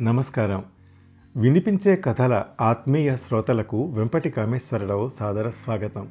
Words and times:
నమస్కారం. 0.00 0.64
వినిపించే 1.36 1.96
కథల 1.96 2.44
ఆత్మీయ 2.60 3.16
శ్రోతలకు 3.16 3.86
వెంపటి 3.86 4.30
కామేశ్వరరావు 4.30 5.08
సాదర 5.08 5.50
స్వాగతం. 5.50 6.10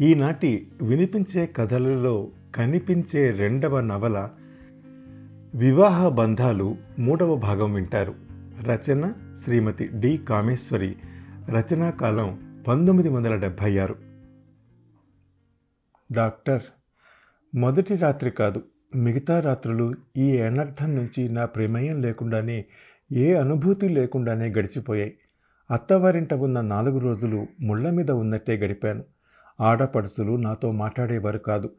ఈనాటి 0.00 0.70
వినిపించే 0.82 1.46
కథలలో 1.46 2.30
కనిపించే 2.54 3.30
రెండవ 3.30 3.80
నవల 3.80 4.30
వివాహ 5.54 6.08
బంధాలు 6.08 6.76
మూడవ 6.98 7.36
భాగం 7.36 7.72
వింటారు. 7.72 8.14
రచన 8.62 9.12
శ్రీమతి 9.44 9.88
డి 9.88 10.16
కామేశ్వరి. 10.16 10.96
రచనా 11.48 11.90
కాలం 11.90 12.62
పంతొమ్మిది 12.68 13.08
వందల 13.08 13.36
డెబ్భై 13.36 13.78
ఆరు. 13.78 13.96
డాక్టర్ 16.12 16.62
మొదటి 17.54 17.96
రాత్రి 17.96 18.30
కాదు 18.30 18.62
మిగతా 18.96 19.40
రాత్రులు 19.40 19.94
ఈ 20.16 20.38
అనర్థం 20.38 20.94
నుంచి 20.96 21.28
నా 21.28 21.44
ప్రమేయం 21.44 22.02
లేకుండానే 22.02 22.64
ఏ 23.12 23.34
అనుభూతి 23.34 23.88
లేకుండానే 23.88 24.48
గడిచిపోయాయి. 24.48 25.18
అత్తవారింట 25.70 26.34
ఉన్న 26.34 26.60
నాలుగు 26.60 26.98
రోజులు 26.98 27.46
ముళ్ళ 27.60 27.90
మీద 27.90 28.10
ఉన్నట్టే 28.10 28.56
గడిపాను. 28.56 29.04
ఆడపడుచులు 29.60 30.36
నాతో 30.36 30.72
మాట్లాడేవారు 30.72 31.38
కాదు. 31.38 31.70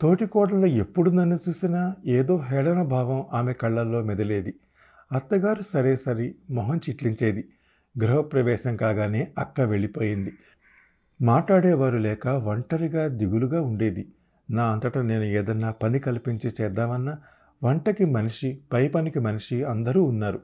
తోటికోడలు 0.00 0.66
ఎప్పుడు 0.66 1.10
నన్ను 1.10 1.38
చూసినా 1.48 1.94
ఏదో 2.06 2.36
హేళన 2.36 2.82
భావం 2.82 3.24
ఆమె 3.32 3.52
కళ్ళల్లో 3.52 4.02
మెదిలేది. 4.02 4.54
అత్తగారు 5.12 5.62
సరే 5.62 5.96
సరి 5.96 6.34
మొహం 6.50 6.76
చిట్లించేది. 6.76 7.48
గృహప్రవేశం 8.04 8.76
కాగానే 8.76 9.32
అక్క 9.38 9.60
వెళ్ళిపోయింది. 9.60 10.32
మాట్లాడేవారు 11.22 11.96
లేక 11.96 12.26
ఒంటరిగా 12.26 13.06
దిగులుగా 13.08 13.62
ఉండేది. 13.62 14.12
నా 14.50 14.64
అంతటా 14.72 15.02
నేను 15.02 15.22
ఏదన్నా 15.22 15.70
పని 15.70 15.98
కల్పించి 15.98 16.52
చేద్దామన్నా 16.60 17.18
వంటకి 17.64 18.04
మనిషి 18.04 18.58
పై 18.72 18.88
పనికి 18.88 19.20
మనిషి 19.20 19.64
అందరూ 19.64 20.02
ఉన్నారు. 20.04 20.40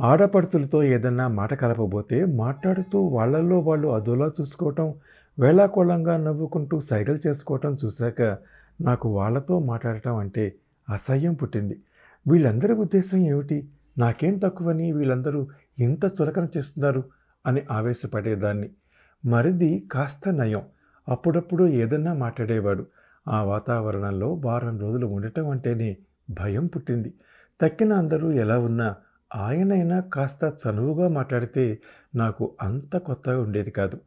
ఆడపడుచులతో 0.00 0.82
ఏదన్నా 0.82 1.28
మాట 1.28 1.54
కలపబోతే 1.54 2.24
మాట్లాడుతూ 2.24 3.00
వాళ్ళల్లో 3.00 3.58
వాళ్ళు 3.58 3.88
అదోలా 3.88 4.30
చూసుకోవటం 4.40 4.94
వేళాకోళంగా 5.38 6.16
నవ్వుకుంటూ 6.16 6.80
సైగలు 6.80 7.18
చేసుకోవటం 7.26 7.76
చూశాక 7.84 8.22
నాకు 8.80 9.08
వాళ్ళతో 9.08 9.58
మాట్లాడటం 9.58 10.16
అంటే 10.16 10.54
అసహ్యం 10.90 11.34
పుట్టింది. 11.34 11.80
వీళ్ళందరి 12.28 12.72
ఉద్దేశం 12.72 13.18
ఏమిటి? 13.18 13.68
నాకేం 13.98 14.38
తక్కువని 14.38 14.92
వీళ్ళందరూ 14.92 15.46
ఇంత 15.78 16.04
చులకన 16.04 16.46
చేస్తున్నారు 16.56 17.04
అని 17.46 17.62
ఆవేశపడేదాన్ని. 17.70 18.70
మరిది 19.26 19.88
కాస్త 19.92 20.28
నయం. 20.28 20.62
అప్పుడప్పుడు 21.08 21.64
ఏదన్నా 21.64 22.14
మాట్లాడేవాడు. 22.14 22.86
ఆ 23.28 23.42
వాతావరణంలో 23.42 24.34
వారం 24.44 24.78
రోజులు 24.78 25.06
ఉండటం 25.06 25.50
అంటేనే 25.50 25.96
భయం 26.30 26.66
పుట్టింది. 26.66 27.14
తక్కిన 27.60 27.92
అందరూ 27.92 28.30
ఎలా 28.30 28.58
ఉన్నా 28.58 28.96
ఆయనైనా 29.36 30.00
కాస్త 30.00 30.56
చనువుగా 30.66 31.08
మాట్లాడితే 31.08 31.78
నాకు 32.14 32.56
అంత 32.62 32.96
కొత్తగా 32.96 33.40
ఉండేది 33.40 33.70
కాదు. 33.70 34.00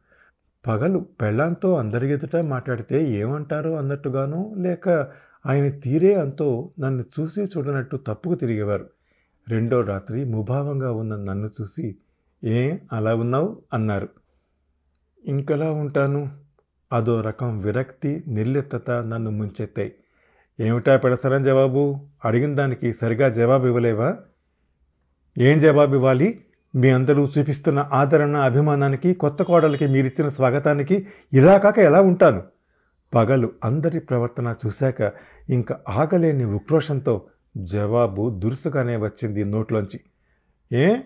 పగలు 0.66 0.98
పెళ్ళాంతో 0.98 1.76
అందరి 1.76 2.12
ఎదుట 2.12 2.36
మాట్లాడితే 2.36 3.04
ఏమంటారో 3.04 3.76
అన్నట్టుగానో 3.76 4.54
లేక 4.56 4.88
ఆయన 5.46 5.70
తీరే 5.70 6.14
అంతో 6.14 6.70
నన్ను 6.80 7.04
చూసి 7.20 7.42
చూడనట్టు 7.42 7.96
తప్పుకు 7.96 8.34
తిరిగేవారు. 8.34 8.90
రెండో 9.48 9.80
రాత్రి 9.80 10.24
ముభావంగా 10.24 10.92
ఉన్న 10.92 11.16
నన్ను 11.16 11.50
చూసి 11.60 11.96
ఏ 12.44 12.76
అలా 12.92 13.14
ఉన్నావు? 13.14 13.62
అన్నారు. 13.72 14.08
ఇంకలా 15.24 15.70
ఉంటాను? 15.70 16.30
అదో 16.92 17.20
రకం 17.20 17.58
విరక్తి 17.58 18.24
నిర్లిప్తత 18.28 18.90
నన్ను 18.90 19.30
ముంచెత్తాయి. 19.30 19.92
ఏమిటా 20.60 20.96
పెడసరని 20.96 21.44
జవాబు? 21.44 22.00
అడిగిన 22.24 22.54
దానికి 22.54 22.94
సరిగా 22.94 23.28
జవాబు 23.28 23.66
ఇవ్వలేవా 23.66 24.16
ఏం 25.38 25.58
జవాబు 25.58 25.94
ఇవ్వాలి 25.94 26.40
మీ 26.74 26.90
అందరూ 26.90 27.28
చూపిస్తున్న 27.38 27.88
ఆదరణ 27.92 28.36
అభిమానానికి 28.36 29.14
కొత్త 29.14 29.42
కోడలకి 29.42 29.86
మీరిచ్చిన 29.86 30.28
స్వాగతానికి 30.28 31.06
ఇలా 31.32 31.58
కాక 31.58 31.78
ఎలా 31.78 32.00
ఉంటాను? 32.00 32.42
పగలు 33.14 33.50
అందరి 33.64 34.00
ప్రవర్తన 34.00 34.54
చూశాక 34.66 35.12
ఇంకా 35.50 35.78
ఆగలేని 35.88 36.44
ఉక్రోషంతో 36.44 37.22
జవాబు 37.56 38.30
దురుసుగానే 38.30 38.96
వచ్చింది 38.96 39.44
నోట్లోంచి. 39.44 40.00
ఏ? 40.76 40.96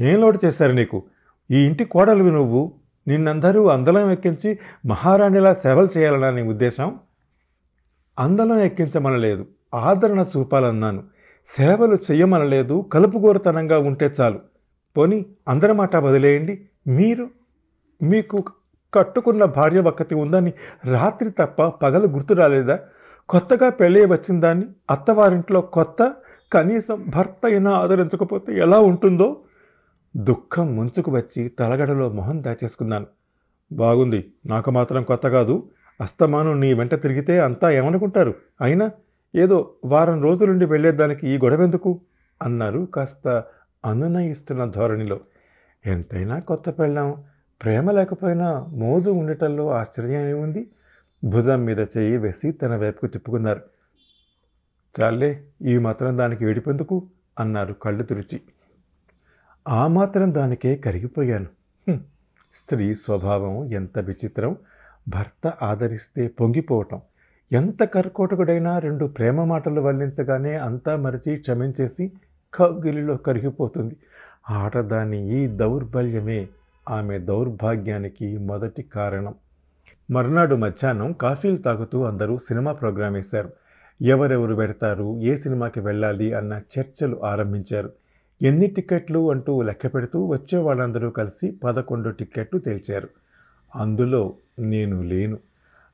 ఏం 0.00 0.20
లోటు 0.20 0.38
చేశారు 0.44 0.72
నీకు? 0.72 1.02
ఈ 1.50 1.66
ఇంటి 1.66 1.84
కోడలు 1.84 2.24
నువ్వు? 2.24 2.72
నిన్నందరూ 3.08 3.66
అందలం 3.66 4.10
ఎక్కించి 4.10 4.58
మహారాణిలా 4.86 5.52
సేవలు 5.52 5.88
చేయాలన్నా 5.98 6.30
నీ 6.30 6.42
ఉద్దేశం? 6.42 6.98
అందలం 8.18 8.58
ఎక్కించమనలేదు 8.58 9.46
ఆదరణ 9.74 10.24
చూపాలన్నాను. 10.36 11.02
సేవలు 11.46 11.94
చెయ్యమనలేదు 11.94 12.80
కలుపుగోరతనంగా 12.92 13.78
ఉంటే 13.78 14.10
చాలు. 14.20 14.40
పోని 14.96 15.26
అందరి 15.48 15.72
మాట 15.72 15.96
వదిలేయండి. 15.96 16.68
మీరు 16.86 17.28
మీకు 18.02 18.44
కట్టుకున్న 18.94 19.44
భార్య 19.44 19.80
ఒక్కతి 19.80 20.14
ఉందని 20.14 20.52
రాత్రి 20.84 21.30
తప్ప 21.30 21.62
పగలు 21.66 22.06
గుర్తు 22.06 22.34
రాలేదా? 22.34 22.78
కొత్తగా 23.28 23.68
పెళ్ళి 23.68 24.06
వచ్చిన 24.06 24.40
దాన్ని 24.40 24.66
అత్తవారింట్లో 24.90 25.60
కొత్త 25.60 26.12
కనీసం 26.52 27.04
భర్త 27.08 27.46
అయినా 27.46 27.70
ఆదరించకపోతే 27.70 28.58
ఎలా 28.58 28.80
ఉంటుందో? 28.80 29.40
దుఃఖం 30.16 30.76
ముంచుకు 30.76 31.10
వచ్చి 31.10 31.48
తలగడలో 31.48 32.08
మొహం 32.08 32.44
దాచేసుకున్నాను. 32.44 33.06
బాగుంది 33.72 34.32
నాకు 34.46 34.70
మాత్రం 34.70 35.02
కొత్త 35.02 35.28
కాదు. 35.28 35.68
అస్తమానం 36.02 36.60
నీ 36.60 36.74
వెంట 36.74 36.94
తిరిగితే 36.94 37.40
అంతా 37.40 37.70
ఏమనుకుంటారు? 37.70 38.34
అయినా 38.60 38.90
ఏదో 39.36 39.74
వారం 39.84 40.22
రోజులుండి 40.22 40.64
వెళ్ళేదానికి 40.64 41.28
ఈ 41.28 41.36
గొడవెందుకు? 41.36 42.00
అన్నారు 42.42 42.88
కాస్త 42.94 43.44
అనునయిస్తున్న 43.84 44.64
ధోరణిలో. 44.64 45.20
ఎంతైనా 45.86 46.38
కొత్త 46.38 46.70
పెళ్ళాం. 46.70 47.24
ప్రేమ 47.62 47.90
లేకపోయినా 47.90 48.66
మోజు 48.68 49.10
ఉండటంలో 49.10 49.70
ఆశ్చర్యం 49.70 50.20
ఏముంది? 50.20 50.70
భుజం 51.24 51.64
మీద 51.64 51.78
చేయి 51.78 52.16
వేసి 52.16 52.52
తన 52.52 52.76
వైపుకు 52.76 53.06
తిప్పుకున్నారు. 53.06 53.60
చాలే 55.00 55.44
ఈ 55.62 55.78
మాత్రం 55.78 56.18
దానికి 56.18 56.44
ఏడిపెందుకు? 56.44 57.06
అన్నారు 57.40 57.72
కళ్ళు 57.72 58.02
తురిచి. 58.02 58.40
ఆ 59.68 59.86
మాత్రం 59.86 60.34
దానికే 60.34 60.76
కరిగిపోయాను. 60.76 61.46
స్త్రీ 62.52 62.94
స్వభావం 62.94 63.64
ఎంత 63.72 63.98
విచిత్రం. 63.98 64.56
భర్త 65.08 65.52
ఆదరిస్తే 65.62 66.28
పొంగిపోవటం. 66.28 67.00
ఎంత 67.52 67.82
కర్కోటకుడైనా 67.82 68.78
రెండు 68.78 69.04
ప్రేమ 69.04 69.44
మాటలు 69.44 69.80
వల్లించగానే 69.80 70.54
అంతా 70.54 70.96
మరిచి 70.96 71.36
క్షమించేసి 71.36 72.12
కౌగిలిలో 72.54 73.16
కరిగిపోతుంది. 73.16 73.96
ఆటదాని 74.50 75.44
ఈ 75.44 75.46
దౌర్బల్యమే 75.46 76.48
ఆమె 76.90 77.18
దౌర్భాగ్యానికి 77.18 78.38
మొదటి 78.38 78.82
కారణం. 78.82 79.34
మర్నాడు 80.10 80.54
మధ్యాహ్నం 80.54 81.12
కాఫీలు 81.12 81.56
తాగుతూ 81.56 82.04
అందరూ 82.04 82.38
సినిమా 82.38 82.72
ప్రోగ్రాం 82.72 83.12
వేశారు. 83.12 83.50
ఎవరెవరు 84.02 84.54
పెడతారు 84.54 85.18
ఏ 85.20 85.36
సినిమాకి 85.36 85.80
వెళ్ళాలి 85.80 86.32
అన్న 86.32 86.60
చర్చలు 86.78 87.24
ఆరంభించారు. 87.24 87.92
ఎన్ని 88.42 88.66
టికెట్లు 88.66 89.30
అంటూ 89.30 89.62
లెక్క 89.62 89.86
పెడుతూ 89.86 90.26
వచ్చే 90.26 90.58
వాళ్ళందరూ 90.58 91.10
కలిసి 91.10 91.56
పదకొండు 91.64 92.08
టిక్కెట్లు 92.08 92.58
తేల్చారు. 92.58 93.08
అందులో 93.74 94.34
నేను 94.58 95.02
లేను. 95.02 95.38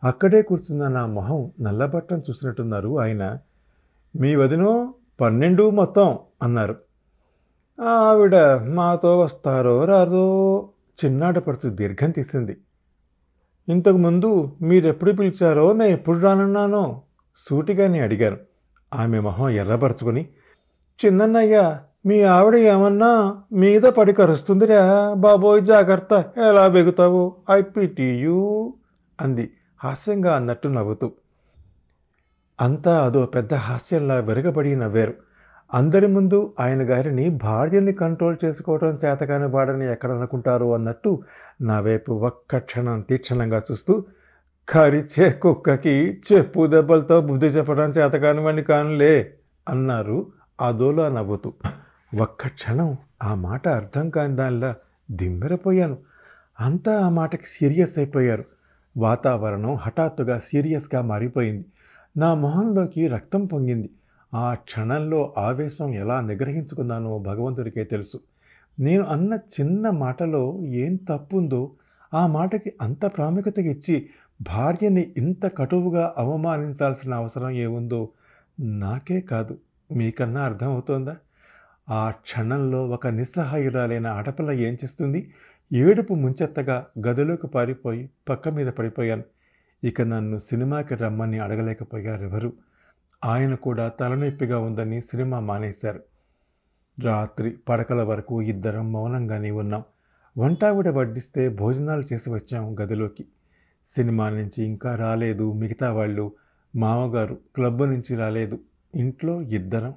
అక్కడే 0.04 0.42
కూర్చున్న 0.42 0.88
నా 0.88 1.06
మొహం 1.06 1.50
నల్లబట్టం 1.60 2.18
చూసినట్టున్నారు 2.18 3.00
ఆయన. 3.00 3.38
మీ 4.16 4.34
వదినో 4.36 4.94
పన్నెండు 5.20 5.70
మొత్తం 5.70 6.18
అన్నారు. 6.42 6.76
ఆవిడ 7.80 8.36
మాతో 8.54 9.18
వస్తారో 9.18 9.84
రాదో 9.84 10.68
చిన్నాడపడుచు 11.04 11.70
దీర్ఘం 11.70 12.10
తీసింది. 12.10 12.56
ఇంతకుముందు 13.68 14.56
మీరెప్పుడు 14.62 15.12
పిలిచారో 15.12 15.72
నేను 15.72 15.90
ఎప్పుడు 15.90 16.18
రానున్నానో 16.18 17.02
సూటిగానే 17.36 18.00
అడిగాను. 18.00 18.36
ఆమె 18.94 19.20
మొహం 19.20 19.48
ఎర్రపరచుకొని 19.48 20.28
చిన్నన్నయ్య 21.04 21.78
మీ 22.06 22.22
ఆవిడ 22.22 22.54
ఏమన్నా 22.54 23.42
మీద 23.52 23.82
పడి 23.82 24.12
కరుస్తుందిరా? 24.12 25.14
బాబోయ్ 25.14 25.62
జాగ్రత్త. 25.62 26.24
ఎలా 26.48 26.68
బెగుతావు? 26.68 27.36
ఐ 27.50 27.62
పిటియు 27.62 28.74
అంది. 29.20 29.50
హాస్యంగా 29.78 30.36
అన్నట్టు 30.36 30.68
నవ్వుతూ. 30.68 31.12
అంతా 32.60 33.04
అదో 33.04 33.26
పెద్ద 33.26 33.54
హాస్యంలా 33.54 34.14
విరగబడి 34.14 34.76
నవ్వారు. 34.76 35.14
అందరి 35.74 36.06
ముందు 36.06 36.54
ఆయన 36.60 36.90
గారిని 36.90 37.28
భార్యని 37.28 37.92
కంట్రోల్ 37.92 38.36
చేసుకోవడం 38.44 38.98
చేతకాని 39.04 39.46
వాడని 39.46 39.92
ఎక్కడనుకుంటారు 39.92 40.74
అన్నట్టు 40.74 41.22
నా 41.60 41.80
వైపు 41.80 42.12
ఒక్క 42.12 42.58
క్షణం 42.58 43.00
తీక్షణంగా 43.00 43.62
చూస్తూ 43.72 44.04
కరిచే 44.68 45.30
కుక్కకి 45.30 46.22
చెప్పు 46.32 46.66
దెబ్బలతో 46.66 47.20
బుద్ధి 47.20 47.46
చెప్పడం 47.46 47.90
చేతకాని 47.90 48.40
వాడిని 48.40 48.62
కానులే 48.62 49.34
అన్నారు 49.68 50.26
అదోలా 50.60 51.08
నవ్వుతూ. 51.08 51.52
ఒక్క 52.14 52.48
క్షణం 52.48 52.96
ఆ 53.22 53.34
మాట 53.34 53.68
అర్థం 53.68 54.10
కాని 54.10 54.36
దానిలా 54.36 54.74
దిమ్మెరపోయాను. 55.10 55.98
అంతా 56.60 57.00
ఆ 57.00 57.08
మాటకి 57.08 57.46
సీరియస్ 57.46 57.98
అయిపోయారు. 57.98 58.44
వాతావరణం 58.96 59.74
హఠాత్తుగా 59.74 60.38
సీరియస్గా 60.38 61.02
మారిపోయింది. 61.02 61.64
నా 62.16 62.34
మొహంలోకి 62.34 63.08
రక్తం 63.08 63.46
పొంగింది. 63.46 63.90
ఆ 64.34 64.54
క్షణంలో 64.54 65.34
ఆవేశం 65.38 65.94
ఎలా 65.94 66.20
నిగ్రహించుకున్నానో 66.20 67.18
భగవంతుడికే 67.18 67.84
తెలుసు. 67.84 68.20
నేను 68.80 69.04
అన్న 69.04 69.34
చిన్న 69.34 69.90
మాటలో 69.90 70.58
ఏం 70.62 70.96
తప్పుందో 70.96 71.70
ఆ 72.14 72.26
మాటకి 72.26 72.72
అంత 72.82 73.06
ప్రాముఖ్యత 73.06 73.58
ఇచ్చి 73.58 74.08
భార్యని 74.42 75.14
ఇంత 75.16 75.56
కటువుగా 75.56 76.14
అవమానించాల్సిన 76.18 77.14
అవసరం 77.14 77.50
ఏముందో 77.50 78.08
నాకే 78.60 79.20
కాదు. 79.20 79.58
మీకన్నా 79.92 80.42
అర్థమవుతోందా? 80.42 81.16
ఆ 81.90 82.10
క్షణంలో 82.10 82.88
ఒక 82.88 83.06
నిస్సహాయురాలైన 83.06 84.06
ఆడపిల్ల 84.06 84.50
ఏం 84.50 84.74
చేస్తుంది? 84.74 85.34
ఏడుపు 85.72 86.14
ముంచెత్తగా 86.14 86.86
గదిలోకి 87.06 87.46
పారిపోయి 87.46 88.10
పక్క 88.28 88.48
మీద 88.48 88.66
పడిపోయాను. 88.66 89.22
ఇక 89.84 90.02
నన్ను 90.02 90.38
సినిమాకి 90.38 90.94
రమ్మని 90.94 91.38
అడగలేకపోయారెవరు? 91.38 92.52
ఆయన 93.24 93.54
కూడా 93.54 93.88
తలనొప్పిగా 93.88 94.58
ఉందని 94.58 95.00
సినిమా 95.00 95.40
మానేశారు. 95.40 96.00
రాత్రి 97.02 97.56
పడకల 97.68 98.02
వరకు 98.02 98.42
ఇద్దరం 98.42 98.92
మౌనంగానే 98.92 99.50
ఉన్నాం. 99.50 99.82
వంటావిడ 100.38 100.88
వడ్డిస్తే 100.88 101.48
భోజనాలు 101.48 102.04
చేసి 102.12 102.30
వచ్చాం 102.30 102.80
గదిలోకి. 102.80 103.24
సినిమా 103.86 104.28
నుంచి 104.28 104.64
ఇంకా 104.64 104.94
రాలేదు 104.94 105.52
మిగతా 105.52 105.92
వాళ్ళు 105.92 106.32
మామగారు 106.76 107.38
క్లబ్ 107.54 107.82
నుంచి 107.82 108.16
రాలేదు. 108.16 108.58
ఇంట్లో 108.94 109.42
ఇద్దరం 109.42 109.94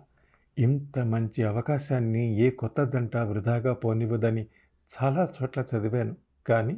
ఇంత 0.62 1.00
మంచి 1.12 1.42
అవకాశాన్ని 1.44 2.24
ఏ 2.40 2.50
కొత్త 2.52 2.82
జంట 2.86 3.16
వృధాగా 3.30 3.74
పోనివ్వదని 3.84 4.44
చాలా 4.90 5.24
చోట్ల 5.36 5.60
చదివాను. 5.72 6.14
కానీ 6.46 6.76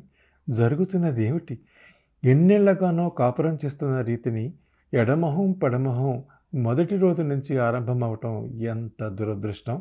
జరుగుతున్నది 0.48 1.22
ఏమిటి? 1.26 1.56
ఎన్నేళ్ళగానో 2.24 3.06
కాపురం 3.20 3.56
చేస్తున్న 3.64 3.96
రీతిని 4.02 4.46
ఎడమొహం 4.94 5.48
పడమొహం 5.62 6.14
మొదటి 6.60 6.96
రోజు 6.98 7.22
నుంచి 7.24 7.54
ఆరంభమవటం 7.60 8.34
ఎంత 8.66 9.02
దురదృష్టం! 9.18 9.78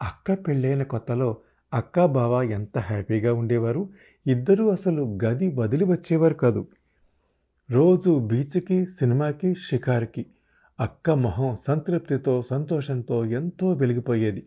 అక్క 0.00 0.34
పెళ్ళైన 0.44 0.82
కొత్తలో 0.92 1.28
అక్క 1.72 2.04
బావ 2.08 2.34
ఎంత 2.56 2.76
హ్యాపీగా 2.88 3.32
ఉండేవారు? 3.34 3.82
ఇద్దరూ 4.26 4.64
అసలు 4.70 5.02
గది 5.24 5.48
వదిలి 5.58 5.86
వచ్చేవారు 5.86 6.36
కాదు. 6.36 6.62
రోజు 7.68 8.10
బీచ్కి 8.28 8.78
సినిమాకి 8.96 9.48
షికార్కి 9.66 10.22
అక్క 10.80 11.10
మొహం 11.10 11.56
సంతృప్తితో 11.60 12.42
సంతోషంతో 12.42 13.24
ఎంతో 13.24 13.72
వెలిగిపోయేది. 13.72 14.46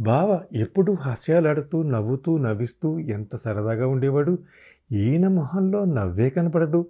బావ 0.00 0.40
ఎప్పుడూ 0.52 0.94
హాస్యాలాడుతూ 0.94 1.82
నవ్వుతూ 1.82 2.38
నవ్విస్తూ 2.38 2.98
ఎంత 2.98 3.36
సరదాగా 3.36 3.86
ఉండేవాడు? 3.86 4.38
ఈయన 4.92 5.28
మొహంలో 5.28 5.84
నవ్వే 5.84 6.30
కనపడదు. 6.30 6.86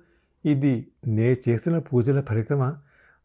ఇది 0.46 0.86
నే 1.06 1.36
చేసిన 1.48 1.78
పూజల 1.78 2.20
ఫలితమా? 2.20 2.76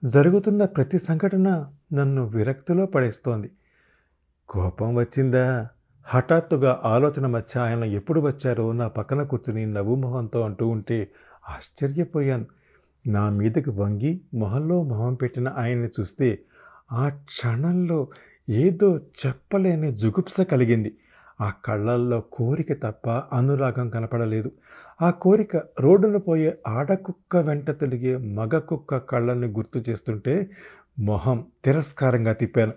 జరుగుతున్న 0.06 0.66
ప్రతి 0.66 1.00
సంఘటన 1.00 1.66
నన్ను 1.94 2.28
విరక్తిలో 2.28 2.86
పడేస్తోంది. 2.86 3.52
కోపం 4.50 4.96
వచ్చిందా? 4.96 5.68
హఠాత్తుగా 6.06 6.82
ఆలోచన 6.86 7.28
మధ్య 7.28 7.60
ఆయన 7.60 7.84
ఎప్పుడు 7.84 8.20
వచ్చారో 8.22 8.72
నా 8.72 8.88
పక్కన 8.88 9.24
కూర్చుని 9.24 9.66
నవ్వు 9.66 9.96
మొహంతో 9.96 10.42
అంటూ 10.42 10.68
ఉంటే 10.68 11.08
ఆశ్చర్యపోయాను. 11.50 12.46
నా 13.08 13.30
మీదకు 13.30 13.72
వంగి 13.72 14.22
మొహంలో 14.34 14.84
మొహం 14.84 15.14
పెట్టిన 15.14 15.50
ఆయన్ని 15.50 15.90
చూస్తే 16.00 16.40
ఆ 16.92 17.10
క్షణంలో 17.10 18.08
ఏదో 18.50 18.98
చెప్పలేని 18.98 19.92
జుగుప్స 19.92 20.42
కలిగింది. 20.42 20.98
ఆ 21.42 21.52
కళ్ళల్లో 21.66 22.22
కోరిక 22.22 22.74
తప్ప 22.74 23.10
అనురాగం 23.10 23.90
కనపడలేదు. 23.90 24.52
ఆ 25.02 25.10
కోరిక 25.10 25.58
రోడ్డున 25.80 26.18
పోయే 26.18 26.58
ఆడకుక్క 26.68 27.38
వెంట 27.38 27.72
తిరిగే 27.72 28.18
మగ 28.18 28.58
కుక్క 28.58 28.98
కళ్ళని 28.98 29.48
గుర్తు 29.48 29.84
చేస్తుంటే 29.90 30.50
మొహం 31.00 31.46
తిరస్కారంగా 31.66 32.34
తిప్పాను. 32.34 32.74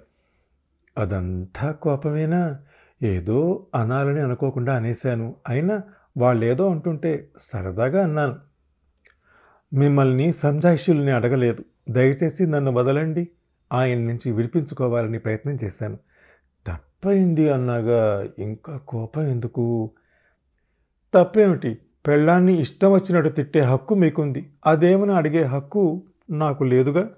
అదంతా 0.99 1.73
కోపమేనా? 1.73 2.59
ఏదో 3.03 3.67
అనాలని 3.75 4.21
అనుకోకుండా 4.21 4.75
అనేశాను. 4.77 5.37
అయినా 5.49 5.83
వాళ్ళేదో 6.19 6.71
అంటుంటే 6.71 7.29
సరదాగా 7.39 8.03
అన్నాను. 8.03 8.50
మిమ్మల్ని 9.73 10.33
సంజాయిషుల్ని 10.33 11.11
అడగలేదు. 11.11 11.65
దయచేసి 11.91 12.47
నన్ను 12.47 12.73
వదలండి. 12.73 13.29
ఆయన 13.73 13.99
నుంచి 13.99 14.33
విడిపించుకోవాలని 14.33 15.19
ప్రయత్నం 15.19 15.59
చేశాను. 15.65 15.99
తప్పైంది 16.67 17.51
అన్నాగా. 17.51 18.29
ఇంకా 18.39 18.77
కోపం 18.77 19.23
ఎందుకు? 19.23 19.91
తప్పేమిటి? 21.15 21.79
పెళ్ళాన్ని 22.07 22.61
ఇష్టం 22.61 22.93
వచ్చినట్టు 22.93 23.31
తిట్టే 23.31 23.61
హక్కు 23.61 23.95
మీకుంది. 23.95 24.53
అదేమని 24.67 25.13
అడిగే 25.13 25.43
హక్కు 25.43 26.03
నాకు 26.31 26.65
లేదుగా? 26.65 27.11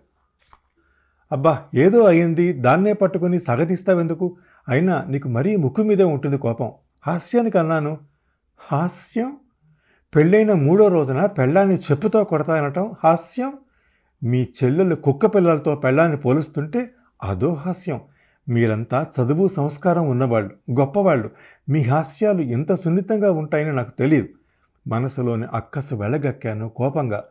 అబ్బా 1.32 1.62
ఏదో 1.74 2.04
అయింది 2.04 2.52
దాన్నే 2.52 2.92
పట్టుకొని 2.92 3.40
సగదిస్తావెందుకు? 3.40 4.36
అయినా 4.68 5.04
నీకు 5.08 5.28
మరీ 5.28 5.56
ముక్కు 5.56 5.82
మీదే 5.82 6.04
ఉంటుంది 6.04 6.38
కోపం. 6.38 6.72
హాస్యానికి 7.06 7.58
అన్నాను 7.58 7.98
హాస్యం? 8.58 9.36
పెళ్ళైన 10.16 10.52
మూడో 10.52 10.88
రోజున 10.88 11.26
పెళ్ళాన్ని 11.26 11.76
చెప్పుతో 11.76 12.24
కొడతానటం 12.24 12.92
హాస్యం. 13.04 13.52
మీ 14.24 14.48
చెల్లెలు 14.64 14.94
కుక్క 14.94 15.26
పిల్లలతో 15.26 15.76
పెళ్ళాన్ని 15.76 16.16
పోలుస్తుంటే 16.16 16.90
అదో 17.24 17.52
హాస్యం. 17.54 18.00
మీరంతా 18.48 19.02
చదువు 19.02 19.48
సంస్కారం 19.48 20.08
ఉన్నవాళ్ళు 20.08 20.80
గొప్పవాళ్ళు. 20.80 21.30
మీ 21.68 21.82
హాస్యాలు 21.82 22.40
ఎంత 22.40 22.74
సున్నితంగా 22.74 23.30
ఉంటాయని 23.30 23.72
నాకు 23.72 23.90
తెలియదు 23.90 24.28
మనసులోని 24.88 25.46
అక్కసు 25.52 25.94
వెళ్ళగక్కాను 25.94 26.68
కోపంగా. 26.68 27.24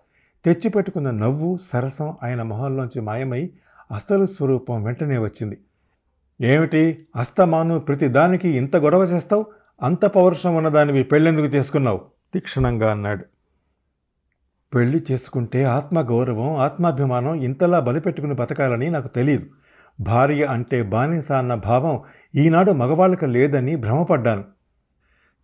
తెచ్చిపెట్టుకున్న 0.45 1.11
నవ్వు 1.11 1.57
సరసం 1.63 2.13
ఆయన 2.23 2.41
మొహంలోంచి 2.41 3.01
మాయమై 3.01 3.49
అసలు 3.95 4.25
స్వరూపం 4.25 4.83
వెంటనే 4.83 5.17
వచ్చింది. 5.17 5.57
ఏమిటి? 6.41 7.05
అస్తమాను 7.15 7.79
ప్రతి 7.79 8.07
దానికి 8.07 8.49
ఇంత 8.49 8.75
గొడవ 8.75 9.03
చేస్తావు? 9.03 9.45
అంత 9.83 10.05
పౌరుషం 10.05 10.55
ఉన్నదానివి 10.55 11.03
పెళ్ళెందుకు 11.03 11.45
చేసుకున్నావు? 11.45 12.10
తీక్షణంగా 12.33 12.91
అన్నాడు. 12.91 13.25
పెళ్ళి 14.73 15.05
చేసుకుంటే 15.11 15.63
ఆత్మగౌరవం 15.63 16.55
ఆత్మాభిమానం 16.55 17.33
ఇంతలా 17.33 17.79
బలిపెట్టుకుని 17.79 18.33
బతకాలని 18.33 18.89
నాకు 18.89 19.07
తెలియదు 19.07 19.45
భార్య 19.99 20.45
అంటే 20.45 20.83
బానిస 20.83 21.31
అన్న 21.31 21.55
భావం 21.55 22.01
ఈనాడు 22.35 22.71
మగవాళ్ళకి 22.71 23.27
లేదని 23.27 23.75
భ్రమపడ్డాను. 23.75 24.43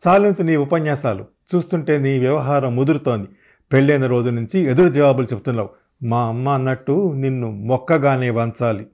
చాలించు 0.07 0.44
నీ 0.44 0.56
ఉపన్యాసాలు. 0.56 1.25
చూస్తుంటే 1.56 1.98
నీ 1.98 2.19
వ్యవహారం 2.19 2.75
ముదురుతోంది. 2.75 3.28
పెళ్ళైన 3.74 4.07
రోజు 4.07 4.30
నుంచి 4.30 4.60
ఎదురు 4.60 4.90
జవాబులు 4.90 5.28
చెప్తున్నావు 5.33 5.69
మా 6.04 6.25
అమ్మ 6.25 6.50
అన్నట్టు 6.50 7.13
నిన్ను 7.16 7.51
మొక్కగానే 7.51 8.30
వంచాలి. 8.30 8.88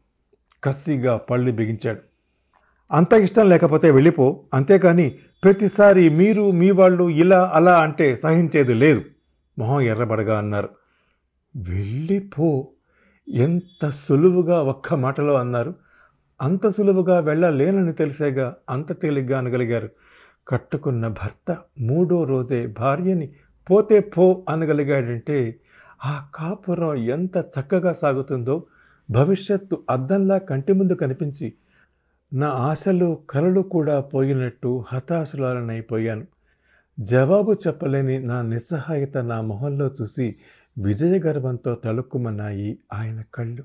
కసిగా 0.64 1.18
పళ్ళు 1.18 1.52
బిగించాడు. 1.52 2.13
అంత 2.94 3.14
ఇష్టం 3.14 3.50
లేకపోతే 3.50 3.92
వెళ్ళిపో 3.92 4.44
అంతేకాని 4.54 5.16
ప్రతిసారి 5.44 6.10
మీరు 6.10 6.52
మీ 6.52 6.72
వాళ్ళు 6.72 7.10
ఇలా 7.10 7.52
అలా 7.54 7.80
అంటే 7.80 8.16
సహించేది 8.16 8.74
లేదు. 8.74 9.02
మొహం 9.60 9.82
ఎర్రబడగా 9.82 10.38
అన్నారు. 10.38 10.70
వెళ్ళిపో 11.56 12.68
ఎంత 13.30 13.90
సులువుగా 13.90 14.62
ఒక్క 14.62 14.94
మాటలో 14.94 15.34
అన్నారు. 15.34 15.74
అంత 16.42 16.68
సులువుగా 16.68 17.20
వెళ్ళలేనని 17.20 17.94
తెలిసేగా 17.94 18.56
అంత 18.70 19.02
తేలిగ్గా 19.02 19.38
అనగలిగారు. 19.38 19.90
కట్టుకున్న 20.48 21.08
భర్త 21.08 21.58
మూడో 21.82 22.24
రోజే 22.24 22.68
భార్యని 22.68 23.30
పోతే 23.72 24.00
పో 24.00 24.46
అనగలిగాడంటే 24.50 25.60
ఆ 26.06 26.26
కాపురం 26.36 26.96
ఎంత 26.96 27.38
చక్కగా 27.38 27.94
సాగుతుందో 27.94 28.64
భవిష్యత్తు 29.12 29.84
అద్దంలా 29.90 30.38
కంటి 30.38 30.74
ముందు 30.74 30.94
కనిపించి 30.94 31.54
నా 32.34 32.48
ఆశలు 32.48 33.20
కలలు 33.30 33.62
కూడా 33.62 34.00
పోయినట్టు 34.00 34.84
హతాశురాలనైపోయాను. 34.88 36.26
జవాబు 37.00 37.54
చెప్పలేని 37.54 38.20
నా 38.20 38.42
నిస్సహాయత 38.42 39.18
నా 39.18 39.42
మొహంలో 39.42 39.92
చూసి 40.02 40.36
విజయ 40.78 41.20
గర్వంతో 41.20 41.76
తలుక్కుమన్నాయి 41.76 42.80
ఆయన 42.94 43.24
కళ్ళు. 43.36 43.64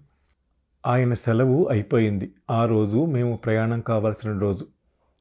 ఆయన 0.87 1.15
సెలవు 1.15 1.69
అయిపోయింది. 1.71 2.33
ఆ 2.51 2.67
రోజు 2.67 3.05
మేము 3.05 3.37
ప్రయాణం 3.37 3.81
కావాల్సిన 3.81 4.39
రోజు. 4.39 4.67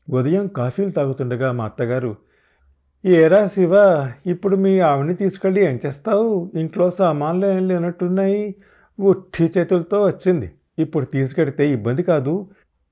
ఉదయం 0.10 0.48
కాఫీలు 0.48 0.92
తాగుతుండగా 0.92 1.52
మా 1.52 1.66
అత్తగారు 1.66 2.16
ఏరా 3.06 3.48
శివ 3.48 3.74
ఇప్పుడు 4.26 4.56
మీ 4.56 4.80
ఆవిని 4.80 5.16
తీసుకెళ్ళి 5.16 5.66
ఏం 5.66 5.80
చేస్తావు? 5.86 6.52
ఇంట్లో 6.56 6.92
సామాన్లు 6.92 7.46
ఏం 7.46 7.68
లేనట్టున్నాయి? 7.68 8.56
ఉట్టి 9.00 9.52
చేతులతో 9.58 10.06
వచ్చింది. 10.06 10.52
ఇప్పుడు 10.80 11.06
తీసుకెడితే 11.06 11.72
ఇబ్బంది 11.72 12.04
కాదు. 12.04 12.48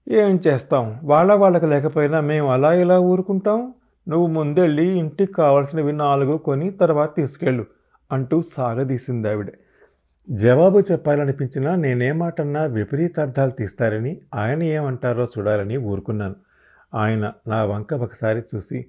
ఏం 0.08 0.40
చేస్తాం? 0.48 1.00
వాళ్ళ 1.04 1.34
వాళ్ళకి 1.34 1.66
లేకపోయినా 1.66 2.22
మేము 2.22 2.48
అలా 2.48 2.74
ఇలా 2.74 3.00
ఊరుకుంటాం? 3.00 3.74
నువ్వు 4.10 4.28
ముందెళ్ళి 4.28 4.86
ఇంటికి 5.00 5.34
కావాల్సినవి 5.34 5.92
నాలుగు 5.92 6.38
కొని 6.38 6.72
తర్వాత 6.72 7.16
తీసుకెళ్ళు 7.16 7.66
అంటూ 8.12 8.42
సాగదీసింది 8.42 9.30
ఆవిడ. 9.30 9.52
జవాబు 10.30 10.80
చెప్పాలనిపించినా 10.80 11.76
నేనేమాటన్నా 11.76 12.66
విపరీతార్థాలు 12.66 13.52
తీస్తారని 13.52 14.22
ఆయన 14.36 14.64
ఏమంటారో 14.64 15.26
చూడాలని 15.26 15.78
ఊరుకున్నాను. 15.78 16.36
ఆయన 16.96 17.34
నా 17.48 17.64
వంక 17.64 17.94
ఒకసారి 17.94 18.44
చూసి 18.56 18.86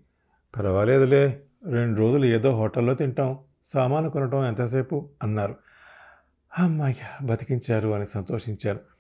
పర్వాలేదులే 0.57 1.41
రెండు 1.67 1.99
రోజులు 2.01 2.27
ఏదో 2.27 2.51
హోటల్లో 2.51 2.95
తింటాం 2.95 3.39
సామాను 3.65 4.11
కొనటం 4.11 4.45
ఎంతసేపు? 4.47 5.09
అన్నారు. 5.23 5.55
అమ్మాయ్య 6.59 7.27
బతికించారు 7.27 7.89
అని 7.89 8.07
సంతోషించారు. 8.07 8.96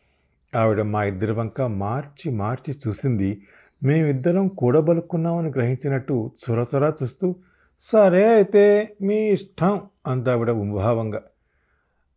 ఆవిడ 0.56 0.82
మా 0.82 1.04
ఇద్దరి 1.04 1.32
వంక 1.32 1.62
మార్చి 1.62 2.30
మార్చి 2.30 2.78
చూసింది. 2.88 3.42
మేమిద్దరం 3.82 4.48
కూడబలుక్కున్నామని 4.48 5.48
గ్రహించినట్టు 5.48 6.30
చొరచొరా 6.42 6.92
చూస్తూ 7.02 7.34
సరే 7.80 8.34
అయితే 8.34 8.96
మీ 9.02 9.14
ఇష్టం 9.14 9.80
అంత 10.06 10.28
ఆవిడ 10.28 10.50
ఉభావంగా 10.50 11.20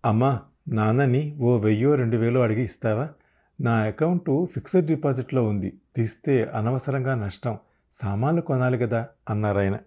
అమ్మా 0.05 0.39
నాన్నని 0.67 1.38
ఓ 1.41 1.58
వెయ్యో 1.58 1.96
రెండు 1.96 2.17
వేలు 2.17 2.39
అడిగి 2.39 2.63
ఇస్తావా? 2.63 3.10
నా 3.62 3.74
అకౌంటు 3.75 4.48
ఫిక్స్డ్ 4.53 4.86
డిపాజిట్లో 4.86 5.43
ఉంది. 5.43 5.74
తీస్తే 5.96 6.51
అనవసరంగా 6.53 7.15
నష్టం. 7.15 7.58
సామాన్లు 7.91 8.41
కొనాలి 8.41 8.77
కదా 8.77 9.08
అన్నారాయన. 9.29 9.77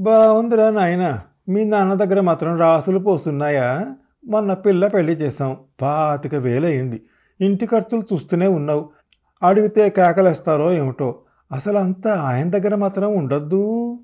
బాగుందిరా 0.00 0.70
నాయన. 0.70 1.22
మీ 1.48 1.64
నాన్న 1.64 1.94
దగ్గర 1.94 2.20
మాత్రం 2.20 2.58
రాసులు 2.58 2.98
పోస్తున్నాయా 2.98 3.96
మొన్న 4.28 4.52
పిల్ల 4.52 4.86
పెళ్ళి 4.86 5.12
చేశాం. 5.12 5.56
పాతిక 5.82 6.34
వేలయింది. 6.34 7.02
ఇంటి 7.40 7.66
ఖర్చులు 7.66 8.02
చూస్తూనే 8.14 8.46
ఉన్నావు. 8.46 8.90
అడిగితే 9.42 9.90
కేకలేస్తారో 9.90 10.72
ఏమిటో. 10.72 11.18
అసలు 11.52 11.78
అంతా 11.78 12.14
ఆయన 12.14 12.50
దగ్గర 12.50 12.74
మాత్రం 12.74 13.16
ఉండొద్దు. 13.16 13.98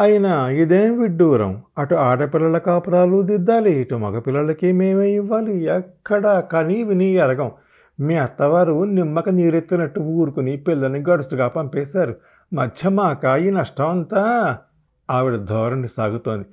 అయినా 0.00 0.48
ఇదేం 0.50 1.00
విడ్డూరం. 1.00 1.62
అటు 1.78 1.94
ఆడపిల్లల 1.94 2.58
కాపురాలు 2.58 3.22
దిద్దాలి 3.22 3.80
ఇటు 3.80 3.94
మగపిల్లలకి 3.94 4.72
మేమే 4.72 5.10
ఇవ్వాలి. 5.10 5.64
ఎక్కడ 5.64 6.38
కనీ 6.52 6.82
విని 6.82 7.04
ఎరగం. 7.04 7.50
మీ 8.00 8.14
అత్తవారు 8.14 8.84
నిమ్మక 8.84 9.28
నీరెత్తినట్టు 9.28 10.00
ఊరుకుని 10.00 10.56
పిల్లని 10.56 10.98
గడుసుగా 10.98 11.48
పంపేశారు. 11.48 12.14
మధ్య 12.52 12.88
మాక 12.88 13.24
ఈ 13.24 13.50
నష్టం 13.50 13.88
అంతా 13.88 14.58
ఆవిడ 15.10 15.36
ధోరణి 15.36 15.88
సాగుతోంది. 15.88 16.44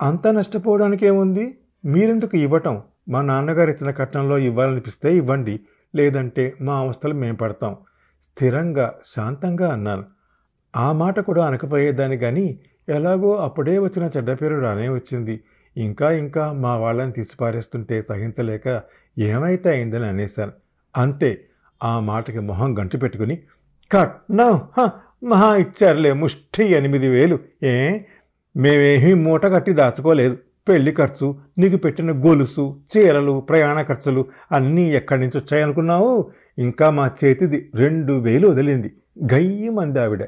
అంత 0.00 0.26
నష్టపోవడానికి 0.26 1.06
ఏముంది 1.06 1.58
మీరెందుకు 1.84 2.36
ఇవ్వటం? 2.36 2.82
మా 3.08 3.22
నాన్నగారు 3.22 3.70
ఇచ్చిన 3.70 3.90
కట్నంలో 3.90 4.38
ఇవ్వాలనిపిస్తే 4.38 5.16
ఇవ్వండి. 5.16 5.60
లేదంటే 5.96 6.54
మా 6.60 6.78
అవస్థలు 6.78 7.14
మేము 7.14 7.36
పడతాం. 7.36 7.76
స్థిరంగా 8.22 8.94
శాంతంగా 9.06 9.72
అన్నాను. 9.72 10.04
ఆ 10.76 10.92
మాట 10.92 11.20
కూడా 11.20 11.46
అనకపోయేదాన్ని 11.46 12.16
కానీ 12.16 12.60
ఎలాగో 12.88 13.36
అప్పుడే 13.36 13.78
వచ్చిన 13.78 14.10
చెడ్డ 14.16 14.32
పేరు 14.32 14.60
రానే 14.60 14.88
వచ్చింది. 14.88 15.40
ఇంకా 15.76 16.10
ఇంకా 16.10 16.52
మా 16.52 16.76
వాళ్ళని 16.76 17.12
తీసిపారేస్తుంటే 17.12 18.02
సహించలేక 18.02 18.82
ఏమైతే 19.18 19.70
అయిందని 19.70 20.06
అనేశాను. 20.06 20.52
అంతే. 20.96 21.44
ఆ 21.82 22.00
మాటకి 22.00 22.38
మొహం 22.38 22.78
గంటు 22.78 22.96
పెట్టుకుని 22.96 23.38
కట్నం? 23.92 24.62
హ, 24.78 24.90
మహా 25.24 25.56
ఇచ్చారులే 25.56 26.12
ముష్టి 26.12 26.64
ఎనిమిది 26.64 27.08
వేలు. 27.08 27.38
ఏ? 27.62 27.98
మేమేమీ 28.56 29.14
మూట 29.14 29.46
కట్టి 29.46 29.72
దాచుకోలేదు. 29.72 30.36
పెళ్ళి 30.68 30.92
ఖర్చు 30.92 31.36
నీకు 31.58 31.76
పెట్టిన 31.76 32.12
గొలుసు 32.12 32.76
చీరలు 32.96 33.40
ప్రయాణ 33.40 33.82
ఖర్చులు 33.82 34.24
అన్నీ 34.52 34.90
ఎక్కడి 34.90 35.20
నుంచి 35.20 35.38
వచ్చాయనుకున్నావు? 35.38 36.30
ఇంకా 36.58 36.90
మా 36.90 37.10
చేతిది 37.24 37.70
రెండు 37.74 38.12
వేలు 38.12 38.48
వదిలింది. 38.48 38.96
గయ్యి 39.34 39.68
మంది 39.68 40.00
ఆవిడ. 40.00 40.24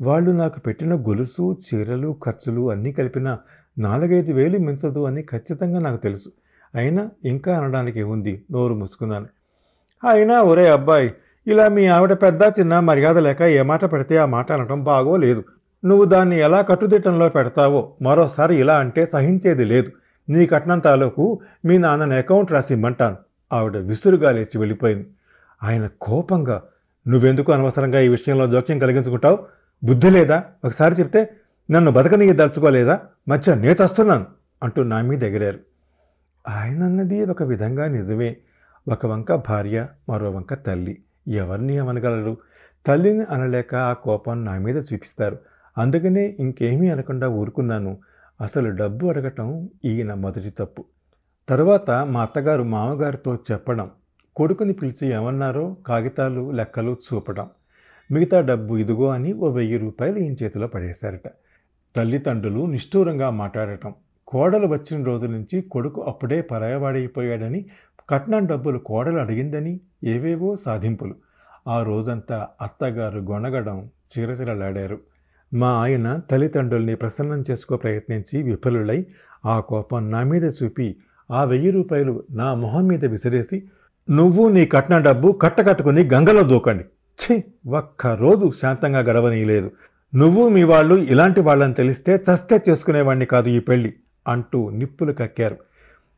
వాళ్ళు 0.00 0.30
నాకు 0.30 0.60
పెట్టిన 0.60 0.94
గొలుసు 0.94 1.58
చీరలు 1.66 2.16
ఖర్చులు 2.24 2.70
అన్నీ 2.70 2.92
కలిపిన 2.92 3.38
నాలుగైదు 3.78 4.32
వేలు 4.32 4.58
మించదు 4.58 5.04
అని 5.04 5.22
ఖచ్చితంగా 5.22 5.80
నాకు 5.80 5.96
తెలుసు. 5.96 6.28
అయినా 6.74 7.10
ఇంకా 7.24 7.58
అనడానికి 7.58 8.02
ఉంది 8.02 8.44
నోరు 8.52 8.74
మూసుకున్నాను. 8.74 9.26
అయినా 10.10 10.42
ఒరే 10.42 10.68
అబ్బాయి 10.68 11.12
ఇలా 11.46 11.68
మీ 11.68 11.86
ఆవిడ 11.86 12.12
పెద్ద 12.12 12.42
చిన్న 12.42 12.80
మర్యాద 12.80 13.18
లేక 13.18 13.42
ఏ 13.42 13.62
మాట 13.62 13.92
పెడితే 13.92 14.16
ఆ 14.16 14.26
మాట 14.26 14.52
అనటం 14.52 14.84
బాగోలేదు. 14.84 15.44
నువ్వు 15.84 16.04
దాన్ని 16.04 16.38
ఎలా 16.38 16.60
కట్టుదిట్టంలో 16.60 17.28
పెడతావో 17.28 17.96
మరోసారి 18.02 18.56
ఇలా 18.56 18.78
అంటే 18.78 19.06
సహించేది 19.06 19.64
లేదు. 19.64 19.92
నీ 20.28 20.46
కట్నం 20.46 20.78
తాలూకు 20.78 21.40
మీ 21.64 21.78
నాన్నని 21.78 22.14
అకౌంట్ 22.14 22.52
రాసి 22.52 22.74
ఇమ్మంటాను 22.74 23.16
ఆవిడ 23.52 23.76
విసురుగా 23.76 24.30
లేచి 24.30 24.58
వెళ్ళిపోయింది. 24.58 25.06
ఆయన 25.62 25.88
కోపంగా 26.00 26.62
నువ్వెందుకు 27.08 27.52
అనవసరంగా 27.52 28.00
ఈ 28.00 28.08
విషయంలో 28.08 28.46
జోక్యం 28.46 28.78
కలిగించుకుంటావు? 28.78 29.38
బుద్ధి 29.84 30.10
లేదా? 30.10 30.44
ఒకసారి 30.64 30.94
చెప్తే 30.94 31.30
నన్ను 31.70 31.90
బతకనిగి 31.90 32.32
దలుచుకోలేదా? 32.32 33.00
మధ్య 33.28 33.54
నేచస్తున్నాను 33.54 34.26
అంటూ 34.62 34.82
నా 34.82 35.00
మీద 35.00 35.24
ఎగిరారు. 35.24 35.58
ఆయన 36.48 36.82
అన్నది 36.82 37.24
ఒక 37.24 37.42
విధంగా 37.42 37.88
నిజమే. 37.88 38.36
ఒక 38.88 39.06
వంక 39.06 39.34
భార్య 39.34 39.86
మరో 40.08 40.30
వంక 40.30 40.54
తల్లి. 40.54 40.98
ఎవరిని 41.28 41.78
అనగలరు 41.78 42.36
తల్లిని 42.86 43.24
అనలేక 43.30 43.74
ఆ 43.74 43.92
కోపం 43.92 44.44
నా 44.44 44.58
మీద 44.58 44.76
చూపిస్తారు. 44.76 45.38
అందుకనే 45.78 46.36
ఇంకేమీ 46.40 46.88
అనకుండా 46.88 47.28
ఊరుకున్నాను. 47.28 47.98
అసలు 48.40 48.70
డబ్బు 48.70 49.06
అడగటం 49.06 49.68
ఈయన 49.84 50.14
మొదటి 50.14 50.50
తప్పు. 50.50 50.84
తర్వాత 51.48 51.90
మా 51.90 52.22
అత్తగారు 52.22 52.62
మామగారితో 52.62 53.38
చెప్పడం 53.52 53.90
కొడుకుని 54.36 54.72
పిలిచి 54.72 55.08
ఏమన్నారో 55.08 55.76
కాగితాలు 55.86 56.50
లెక్కలు 56.50 56.96
చూపడం 57.06 57.50
మిగతా 58.10 58.40
డబ్బు 58.40 58.76
ఇదిగో 58.76 59.06
అని 59.08 59.32
ఓ 59.32 59.50
వెయ్యి 59.50 59.78
రూపాయలు 59.78 60.18
ఈయన 60.18 60.34
చేతిలో 60.42 60.66
పడేశారట. 60.66 61.28
తల్లిదండ్రులు 61.96 62.66
నిష్ఠూరంగా 62.66 63.30
మాట్లాడటం 63.30 63.94
కోడలు 64.28 64.66
వచ్చిన 64.66 65.04
రోజు 65.04 65.26
నుంచి 65.26 65.60
కొడుకు 65.60 66.02
అప్పుడే 66.02 66.42
పరాయవాడైపోయాడని 66.42 67.66
కట్నం 68.10 68.46
డబ్బులు 68.46 68.78
కోడలు 68.78 69.18
అడిగిందని 69.18 69.80
ఏవేవో 70.04 70.56
సాధింపులు. 70.56 71.14
ఆ 71.68 71.82
రోజంతా 71.82 72.48
అత్తగారు 72.62 73.18
గొనగడం 73.18 73.90
చిరచిరలాడారు. 74.12 74.98
మా 75.54 75.72
ఆయన 75.72 76.20
తల్లిదండ్రుల్ని 76.30 76.94
ప్రసన్నం 76.96 77.44
చేసుకో 77.50 77.76
ప్రయత్నించి 77.76 78.42
విఫలులై 78.42 79.06
ఆ 79.46 79.60
కోపం 79.60 80.10
నా 80.10 80.22
మీద 80.22 80.44
చూపి 80.44 80.96
ఆ 81.30 81.44
వెయ్యి 81.44 81.70
రూపాయలు 81.70 82.24
నా 82.30 82.54
మొహం 82.54 82.86
మీద 82.86 83.04
విసిరేసి 83.04 83.62
నువ్వు 84.10 84.48
నీ 84.48 84.66
కట్న 84.66 84.98
డబ్బు 84.98 85.32
కట్టకట్టుకుని 85.32 86.02
గంగలో 86.14 86.42
దూకండి. 86.42 86.84
ఛీ! 87.18 87.42
ఒక్కరోజు 87.68 88.52
శాంతంగా 88.62 88.98
గడవనీయలేదు. 88.98 89.70
నువ్వు 90.14 90.48
మీ 90.48 90.62
వాళ్ళు 90.62 90.94
ఇలాంటి 90.94 91.40
వాళ్ళని 91.40 91.74
తెలిస్తే 91.74 92.14
చస్తే 92.14 92.60
చేసుకునేవాడిని 92.68 93.24
కాదు 93.24 93.48
ఈ 93.48 93.58
పెళ్ళి 93.58 93.94
అంటూ 94.28 94.70
నిప్పులు 94.70 95.12
కక్కారు. 95.12 95.56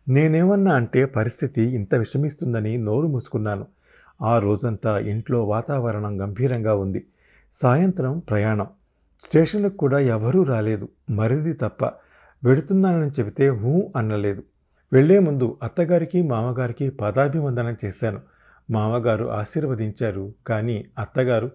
నేనేమన్నా 0.09 0.75
అంటే 0.75 1.05
పరిస్థితి 1.05 1.63
ఇంత 1.63 1.95
విషమిస్తుందని 1.95 2.79
నోరు 2.79 3.07
మూసుకున్నాను. 3.07 3.67
ఆ 4.23 4.39
రోజంతా 4.39 4.99
ఇంట్లో 4.99 5.45
వాతావరణం 5.45 6.25
గంభీరంగా 6.25 6.75
ఉంది. 6.75 7.05
సాయంత్రం 7.53 8.19
ప్రయాణం. 8.19 8.67
స్టేషన్కు 9.21 9.77
కూడా 9.77 9.99
ఎవరూ 9.99 10.43
రాలేదు. 10.43 10.89
మరిది 11.11 11.53
తప్ప 11.53 11.85
వెడుతున్నానని 12.45 13.11
చెబితే 13.11 13.49
హూ 13.49 13.93
అన్నలేదు 13.97 14.43
వెళ్ళే 14.93 15.19
ముందు 15.19 15.59
అత్తగారికి 15.63 16.23
మామగారికి 16.23 16.91
పదాభివందనం 16.91 17.77
చేశాను. 17.85 18.21
మామగారు 18.71 19.25
ఆశీర్వదించారు 19.25 20.33
కానీ 20.47 20.85
అత్తగారు 20.99 21.51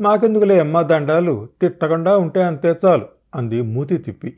మాకెందుకులే 0.00 0.60
అమ్మ 0.60 0.82
దండాలు? 0.82 1.48
తిట్టకుండా 1.60 2.16
ఉంటే 2.16 2.42
అంతే 2.42 2.76
చాలు 2.86 3.06
అంది 3.34 3.62
మూతి 3.62 3.96
తిప్పి. 3.96 4.36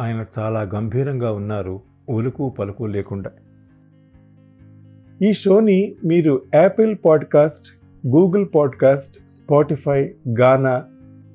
ఆయన 0.00 0.24
చాలా 0.38 0.62
గంభీరంగా 0.62 1.32
ఉన్నారు 1.32 1.82
ఒలుకు 2.08 2.48
పలుకు 2.48 2.84
లేకుండా. 2.84 3.30
ఈ 5.22 5.32
షోని 5.32 5.96
మీరు 6.04 6.42
Apple 6.54 6.96
podcast 7.04 7.66
Google 8.06 8.46
podcast 8.54 9.28
Spotify 9.28 10.14
Gaana 10.40 10.84